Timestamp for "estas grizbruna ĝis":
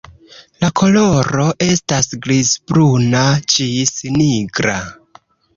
1.67-3.95